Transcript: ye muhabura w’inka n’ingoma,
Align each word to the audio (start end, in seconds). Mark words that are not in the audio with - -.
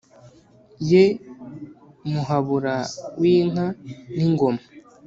ye 0.89 1.03
muhabura 2.11 2.75
w’inka 3.19 3.65
n’ingoma, 4.15 4.61